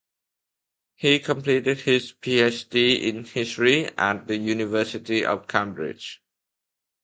[0.95, 6.23] He completed his PhD in history at the University of Cambridge.